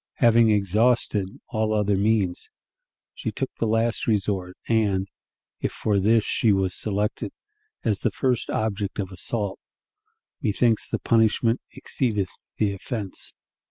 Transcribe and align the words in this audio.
Having 0.15 0.49
exhausted 0.49 1.39
all 1.49 1.71
other 1.75 1.95
means, 1.95 2.49
she 3.13 3.31
took 3.31 3.51
the 3.59 3.67
last 3.67 4.07
resort, 4.07 4.57
and, 4.67 5.07
if 5.59 5.71
for 5.71 5.99
this 5.99 6.23
she 6.23 6.51
was 6.51 6.73
selected 6.73 7.31
as 7.83 7.99
the 7.99 8.09
first 8.09 8.49
object 8.49 8.97
of 8.97 9.11
assault, 9.11 9.59
"methinks 10.41 10.89
the 10.89 10.97
punishment 10.97 11.61
exceedeth 11.73 12.31
the 12.57 12.73
offense." 12.73 13.35